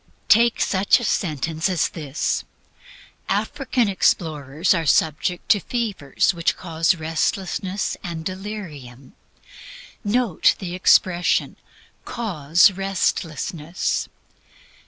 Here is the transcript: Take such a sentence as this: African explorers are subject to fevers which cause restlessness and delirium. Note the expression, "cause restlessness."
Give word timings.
Take 0.29 0.59
such 0.61 0.99
a 0.99 1.03
sentence 1.03 1.69
as 1.69 1.89
this: 1.89 2.43
African 3.29 3.87
explorers 3.87 4.73
are 4.73 4.87
subject 4.87 5.47
to 5.49 5.59
fevers 5.59 6.33
which 6.33 6.57
cause 6.57 6.95
restlessness 6.95 7.95
and 8.03 8.25
delirium. 8.25 9.13
Note 10.03 10.55
the 10.57 10.73
expression, 10.73 11.55
"cause 12.03 12.71
restlessness." 12.71 14.09